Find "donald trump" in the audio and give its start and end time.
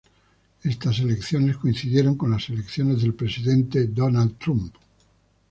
3.85-4.73